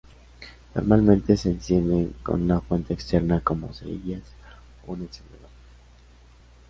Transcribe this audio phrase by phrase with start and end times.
[0.73, 4.23] Normalmente se encienden con una fuente externa como cerillas
[4.87, 5.49] o un encendedor.